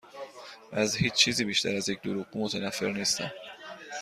از 0.71 0.95
هیچ 0.95 1.13
چیزی 1.13 1.45
بیشتر 1.45 1.75
از 1.75 1.89
یک 1.89 2.01
دروغگو 2.01 2.43
متنفر 2.43 2.87
نیستم. 2.87 3.31